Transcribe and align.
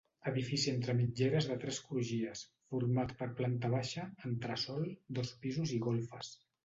Edifici 0.29 0.69
entre 0.75 0.93
mitgeres 1.01 1.47
de 1.49 1.57
tres 1.63 1.81
crugies, 1.89 2.41
format 2.73 3.13
per 3.21 3.27
planta 3.43 3.71
baixa, 3.75 4.07
entresòl, 4.31 4.89
dos 5.19 5.35
pisos 5.45 5.75
i 5.77 5.81
golfes. 5.89 6.33